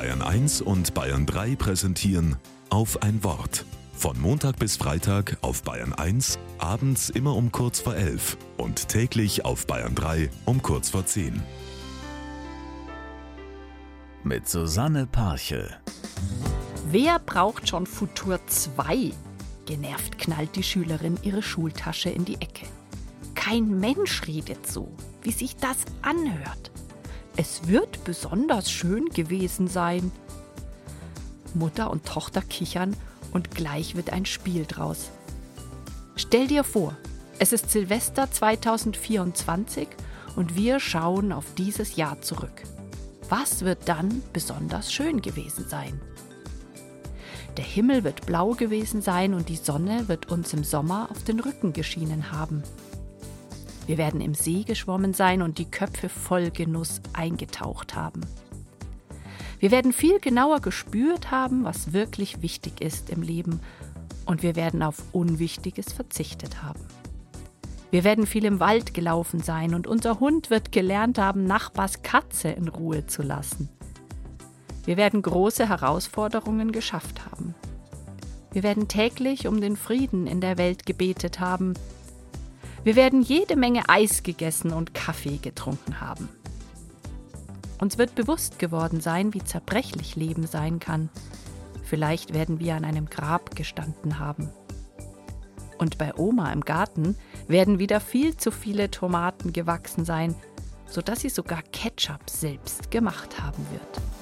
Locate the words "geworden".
88.58-89.00